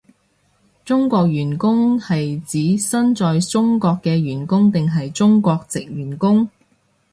[0.83, 6.49] 中國員工係指身在中國嘅員工定係中國藉員工？